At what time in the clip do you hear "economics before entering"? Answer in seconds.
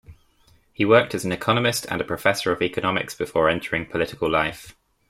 2.63-3.85